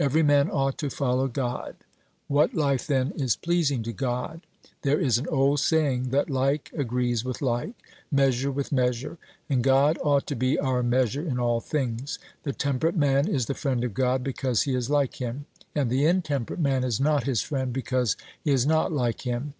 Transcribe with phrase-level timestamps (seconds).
[0.00, 1.76] 'Every man ought to follow God.'
[2.26, 4.40] What life, then, is pleasing to God?
[4.80, 7.72] There is an old saying that 'like agrees with like,
[8.10, 12.18] measure with measure,' and God ought to be our measure in all things.
[12.44, 15.44] The temperate man is the friend of God because he is like Him,
[15.74, 19.52] and the intemperate man is not His friend, because he is not like Him.